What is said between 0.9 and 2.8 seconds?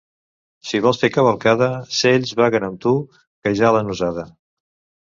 fer cavalcada, cells vagen